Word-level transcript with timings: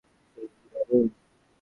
যে-- 0.37 0.51
কি 0.53 0.65
দারুন! 0.73 1.05